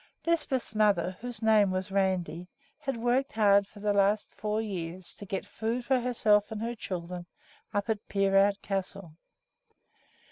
Lisbeth's 0.25 0.73
mother, 0.73 1.15
whose 1.21 1.43
name 1.43 1.69
was 1.69 1.91
Randi, 1.91 2.47
had 2.79 2.97
worked 2.97 3.33
hard 3.33 3.67
for 3.67 3.81
the 3.81 3.93
last 3.93 4.33
four 4.33 4.59
years 4.59 5.13
to 5.13 5.27
get 5.27 5.45
food 5.45 5.85
for 5.85 5.99
herself 5.99 6.51
and 6.51 6.59
her 6.59 6.73
children 6.73 7.27
up 7.71 7.87
at 7.87 8.07
Peerout 8.09 8.59
Castle. 8.63 9.13